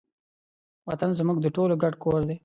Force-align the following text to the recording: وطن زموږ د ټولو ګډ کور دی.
وطن 0.87 1.09
زموږ 1.19 1.37
د 1.41 1.47
ټولو 1.55 1.73
ګډ 1.83 1.93
کور 2.03 2.21
دی. 2.29 2.37